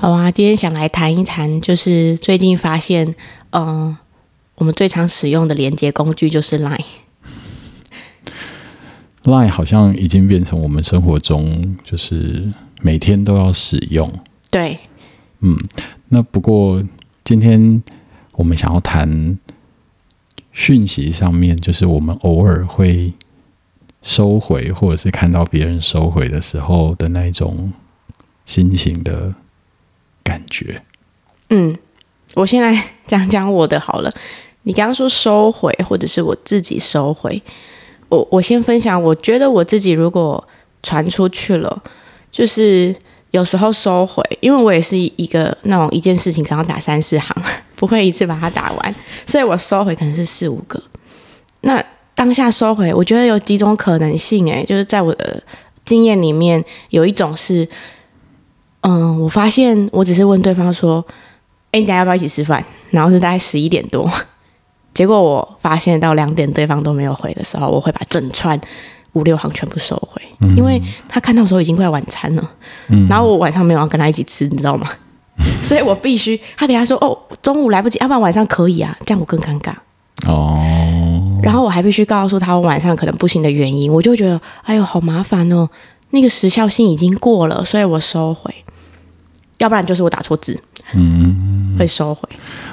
[0.00, 3.16] 好啊，今天想来谈一谈，就是最近发现，
[3.50, 3.98] 嗯、呃，
[4.54, 6.84] 我们最常使用的连接工具就是 Line。
[9.24, 12.48] Line 好像已经变成我们生活中就是
[12.80, 14.08] 每天都要使用。
[14.52, 14.78] 对，
[15.40, 15.58] 嗯，
[16.10, 16.80] 那不过
[17.24, 17.82] 今天
[18.34, 19.36] 我们想要谈
[20.52, 23.12] 讯息上面，就是我们偶尔会
[24.02, 27.72] 收回，或者是看到别人收回的时候的那一种
[28.46, 29.34] 心情的
[30.28, 30.82] 感觉。
[31.48, 31.74] 嗯，
[32.34, 34.12] 我先来讲讲我的好了。
[34.64, 37.42] 你刚刚说收回，或者是我自己收回。
[38.10, 40.46] 我我先分享，我觉得我自己如果
[40.82, 41.82] 传出去了，
[42.30, 42.94] 就是
[43.30, 47.34] 有时候收回，因为我也是一个那种一件事情可能打三四行，
[47.76, 48.94] 不会一次把它打完，
[49.26, 50.82] 所以我收回可能是四五个。
[51.62, 51.82] 那
[52.14, 55.42] 当下收回，我觉得有几种可能性，诶，就是在我的
[55.84, 57.66] 经验里面，有一种是，
[58.88, 61.04] 嗯，我发现我只是问对方说，
[61.72, 62.64] 哎，你等下要不要一起吃饭？
[62.90, 64.10] 然后是大概十一点多。
[64.94, 68.58] 结果我发现到两点对方都没有回的时候，我会把整串
[69.12, 72.50] 五六行全部收回，嗯、因为他看到的时候已经快晚餐了，
[72.88, 74.88] 嗯、然后我晚上没有要跟他一起吃，你知道吗？
[75.36, 79.72] 嗯、 所以我必须他等下说哦，中午来不及，要不然晚上可以啊，这样我更尴尬
[80.26, 80.58] 哦。
[81.42, 85.68] 然后我还必须告诉他我晚上可能不行的原因，我就觉得哎呦好麻烦哦，
[86.10, 88.52] 那个时效性已经过了，所以我收回，
[89.58, 90.58] 要不然就是我打错字。
[90.94, 92.26] 嗯，会收回。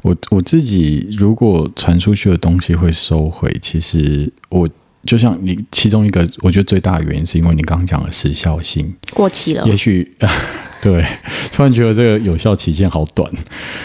[0.00, 4.66] 我我自己如果传出去的东西会收回，其实我
[5.04, 9.66] 就像你其中一个，我觉得最大的原因是因为你刚刚讲的时效性过期了。
[9.66, 10.10] 也许
[10.80, 11.04] 对，
[11.52, 13.30] 突然觉得这个有效期限好短，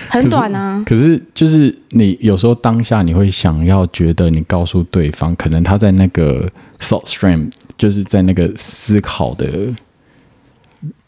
[0.07, 0.81] 很短啊。
[0.85, 6.49] 可是，可是就是你有时候当下你会想要觉得你告诉对方，可能他在那个
[6.79, 9.73] thought stream，就是在那个思考的。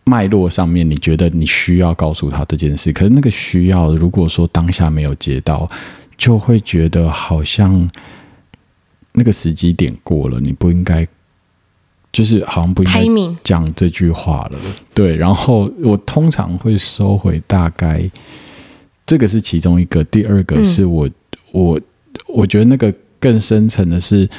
[0.08, 5.68] 脉络上面，你觉得你需要告诉他这件事，可是那个需要，如果说当下没有接到，
[6.16, 7.90] 就会觉得好像
[9.14, 11.08] 那个时机点过了，你不应该，
[12.12, 14.60] 就是好像不应该讲这句话了。
[14.94, 18.08] 对，然后我通常会收回，大概
[19.08, 21.14] 这个是其中一个，第二个是我、嗯、
[21.52, 21.82] 我
[22.28, 24.30] 我觉得那个更深层的是，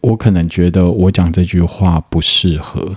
[0.00, 2.96] 我可能觉得我讲这句话不适合。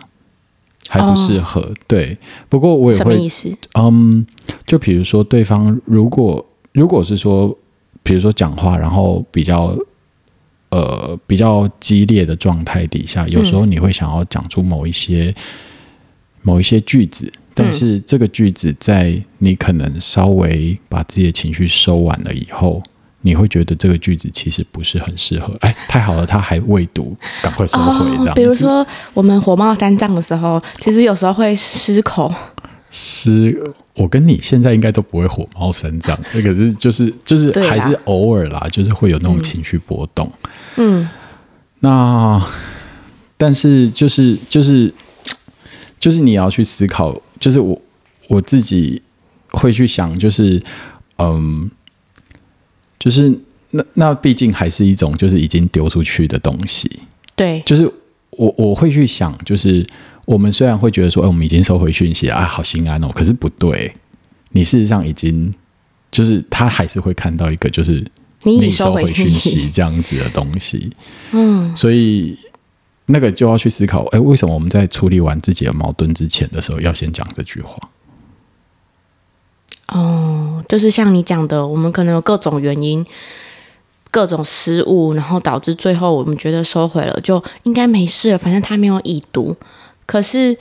[0.93, 2.17] 还不适合，哦、对。
[2.49, 3.49] 不过我也会，什么意思？
[3.79, 4.25] 嗯，
[4.67, 7.57] 就比如说，对方如果如果是说，
[8.03, 9.73] 比如说讲话，然后比较
[10.69, 15.35] 呃比较激烈的状态底下，有时候你会想要讲出某一些、嗯、
[16.41, 22.83] 某一些句子，但是这个句子在你可能稍微把自己的情绪收完了以后。
[23.21, 28.33] 你会觉得这个句子其实不是很适合，哎，太好了，他还未读，赶快收回这样、哦。
[28.35, 32.33] 比如说我们火冒三丈的时候，其实有时候会失口。
[32.89, 33.57] 失，
[33.93, 40.29] 我跟你现在应该都不会火冒三丈，那 可是就是就是还是偶尔啦，啦就是会有那种情绪波动。
[40.77, 41.07] 嗯，
[41.79, 42.43] 那
[43.37, 44.93] 但是就是就是
[45.99, 47.79] 就是你要去思考，就是我
[48.27, 49.01] 我自己
[49.51, 50.61] 会去想，就是
[51.17, 51.69] 嗯。
[53.01, 53.35] 就是
[53.71, 56.87] 那那毕竟还是一种就是已经丢出去的东西，
[57.35, 57.91] 对，就是
[58.29, 59.83] 我我会去想，就是
[60.25, 63.91] 我们虽然会觉得说，哎，我们已经收回讯息啊，好心安哦，可是不对，
[64.51, 65.51] 你事实上已经
[66.11, 68.05] 就是他还是会看到一个就是
[68.43, 70.91] 你收回讯息这样子的东西，
[71.31, 72.37] 嗯，所以
[73.07, 77.89] 那个就要去思考，哎，为什么我们在处理完自己的矛盾之前的时候，要先讲这句话？
[79.91, 83.05] 哦，就是像你讲的，我们可能有各种原因、
[84.09, 89.55] 各种失误，然后导致最后我们觉得收回了就应该没事了，反正他没有已读。
[90.05, 90.57] 可是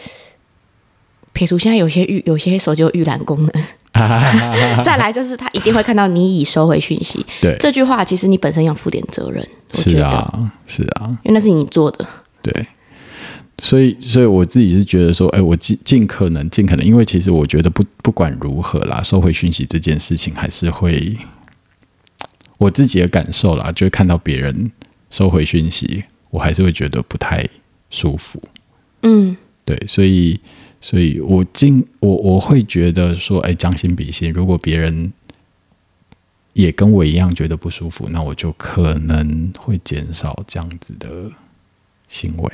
[1.33, 3.53] 撇除现在有些预有些手机有预览功能，
[4.83, 7.25] 再来就是他一定会看到你已收回讯息。
[7.41, 9.47] 对这句话，其实你本身要负点责任。
[9.73, 12.05] 是啊，是啊，因为那是你做的。
[12.43, 12.67] 对。
[13.61, 21.17] 所以，所以我自己是觉得说，哎，我尽尽可能，尽可能，因为其实我觉得不不管如何啦，收回讯息这件事情还是会
[22.59, 24.73] 我自己的感受啦，就会看到别人
[25.11, 27.47] 收回讯息，我还是会觉得不太
[27.91, 28.43] 舒服。
[29.03, 30.41] 嗯，对，所以，
[30.81, 35.13] 所以我尽我我会觉得说，哎，将心比心，如果别人
[36.55, 41.09] 也跟我一样觉得不舒服，那我就可能会减少这样子的
[42.09, 42.53] 行为。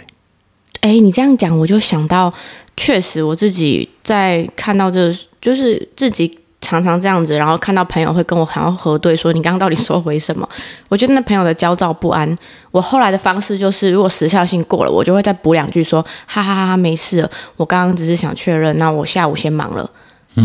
[0.86, 2.32] 哎，你这样讲，我就想到，
[2.76, 10.48] 确实我自己在看到这个，就是自己常常这样子，然后看到朋友会跟我好像核对说，你刚刚到底 收回什么？
[10.88, 12.38] 我觉得那朋友的焦躁不安。
[12.70, 19.90] 我后来的方式就是，如果时效性过了，我就会再补两句说，哈哈哈哈，没事了，我刚刚只是想确认，那我下午先忙了。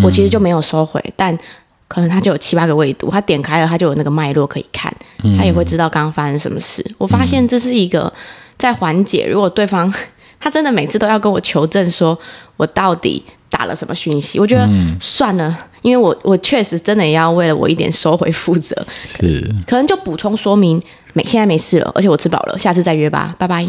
[0.01, 1.37] 我其实就没有收回，但
[1.89, 4.93] 可能他就有七八个未读，他点开了，他就有那个脉络可以看，
[5.37, 6.81] 他也会知道刚刚发生什么事。
[6.97, 8.11] 我发现这是一个
[8.57, 9.93] 在缓解，如果对方
[10.41, 12.17] 他真的每次都要跟我求证，说
[12.57, 14.67] 我到底打了什么讯息，我觉得
[14.99, 20.81] 算了，因为我我确实真的也要为了我一点收回负责，是可能就补充说明，
[21.13, 23.65] 没现在没事了，而且我吃饱了，下次再约吧，拜拜。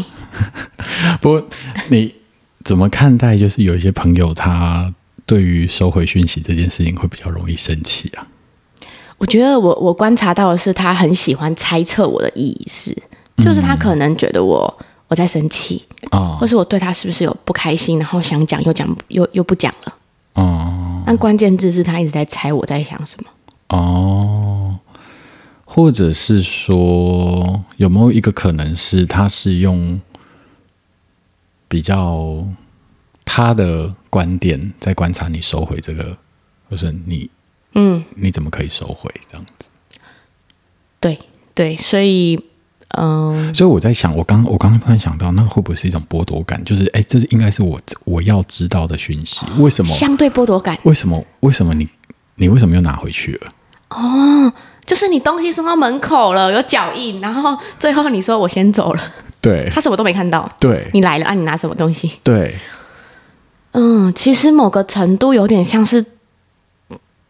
[1.21, 1.43] 不过
[1.89, 2.13] 你
[2.65, 3.37] 怎么看待？
[3.37, 4.93] 就是有一些朋友他。
[5.25, 8.27] 对于收回讯息这件事情，会比较容易生气啊。
[9.17, 12.93] 我觉得我我观察到的是，他很喜欢猜测我的意思，
[13.37, 14.79] 就是他可能觉得我
[15.13, 19.93] 我在生气哦，或是我对他是不是有不开心，然后想讲又讲又又不讲了
[20.33, 21.03] 哦。
[21.05, 23.29] 但关键字是他一直在猜我在想什么
[23.69, 24.79] 哦，
[25.65, 30.01] 或者是说有没有一个可能是他是用
[31.67, 32.45] 比较。
[33.25, 36.15] 他的观点在观察你收回这个，
[36.69, 37.27] 或是你，
[37.73, 39.69] 嗯，你怎么可以收回这样子？
[40.99, 41.17] 对
[41.55, 42.37] 对，所以，
[42.93, 46.63] 嗯、呃，所以我在想，我刚我刚刚突然想到，那会不会是一种剥夺感？
[46.63, 49.93] 就是，哎，这是应该是我我要知道的讯息，为什么？
[49.93, 50.77] 相对剥夺感？
[50.83, 51.23] 为什么？
[51.41, 51.87] 为什么你
[52.35, 53.51] 你为什么又拿回去了？
[53.89, 54.51] 哦，
[54.85, 59.01] 就是你东西送到门口了，有脚印，然后最后你说我先走了，
[59.41, 62.13] 对，他什么都没看到，对，你来了啊，你拿什么东西？
[62.23, 62.55] 对。
[63.75, 66.05] 嗯，其实某个程度有点像是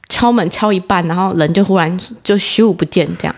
[0.10, 3.34] 敲门敲一半，然后人就忽然就虚无不见这样。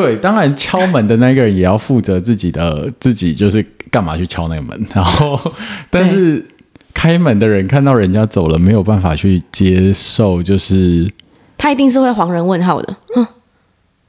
[0.00, 3.60] 对，当然敲门的那个人也要负责自己的自己，就是
[3.90, 4.86] 干嘛去敲那个门。
[4.94, 5.52] 然后，
[5.90, 6.46] 但是
[6.94, 11.12] 开门的人看到人家走了，没有办法去接受，就是
[11.56, 12.96] 他一定是会黄人问号的。
[13.16, 13.26] 哼，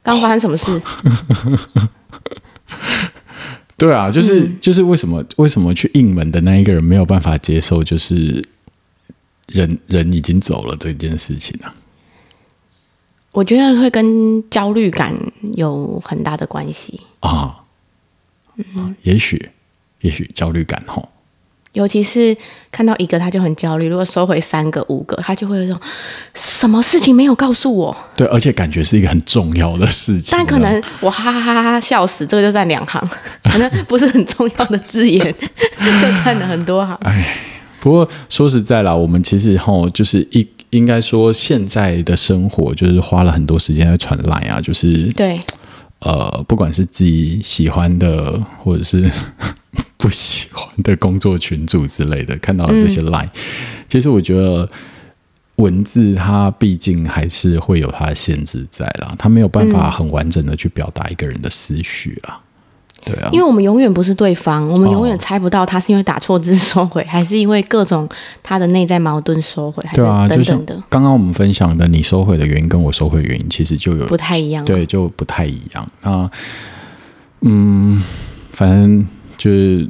[0.00, 0.80] 刚发生什么事？
[3.76, 8.46] 对啊，就是就是为什么为什么去应门的那一个人没有办法接受，就是
[9.48, 11.74] 人人已经走了这件事情呢、啊？
[13.32, 15.14] 我觉得会跟焦虑感
[15.54, 17.56] 有很大的关系啊。
[18.56, 19.50] 嗯，也许
[20.00, 21.08] 也许焦虑感吼。
[21.72, 22.36] 尤其是
[22.72, 25.80] 看到一个他就很焦虑，如果收回三个五个，他就会有种
[26.34, 27.96] 什么事情没有告诉我。
[28.16, 30.36] 对，而且感觉是一个很重要的事情。
[30.36, 33.00] 但可能我哈哈哈哈笑死，这个就占两行，
[33.44, 35.32] 可能不是很重要的字眼，
[36.00, 36.92] 就占了很多行。
[37.02, 37.36] 哎，
[37.78, 45.38] 不过说实在啦，我们其实吼就是一应该说现在的生活就是花了很多时间在传 LINE 啊，就是对。
[46.00, 49.10] 呃，不管是自己喜欢的，或者是
[49.98, 53.30] 不喜欢的工作群组之类的，看到这些 line，嗯，
[53.86, 54.66] 其实我觉得
[55.56, 62.40] 文字它毕竟还是会有它的限制在啦，它没有办法很完整的去表达一个人的思绪啊。
[63.04, 68.08] 对啊，因为我们永远不是对方，我们永远猜不到他是因为打错字收回，哦、还是因为各种
[68.42, 70.82] 他的内在矛盾收回，还是等等的。
[70.88, 75.88] 刚刚我们分享的你收回的原因跟我收回的原因其实就有不太一样，对，就不太一样。
[76.02, 76.30] 那
[77.40, 78.02] 嗯，
[78.52, 79.06] 反正
[79.38, 79.88] 就是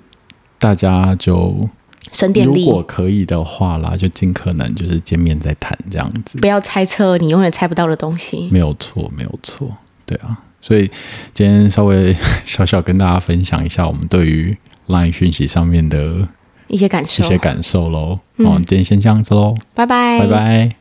[0.58, 1.68] 大家就
[2.12, 8.48] 省点力，如果可以的话啦，就尽可能就是见面再谈这样子，不要猜测你永远猜不到的东西。
[8.52, 9.68] 没有错，没有错，
[10.06, 10.38] 对啊。
[10.60, 10.90] 所以
[11.32, 14.56] 今天稍微小小跟大家分享一下我们对于
[14.88, 16.28] LINE 讯息上面的
[16.68, 18.20] 一些感受，一些感受喽。
[18.44, 20.79] 好，今天先这样子喽，拜拜，拜拜。